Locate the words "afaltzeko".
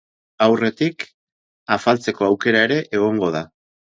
1.77-2.27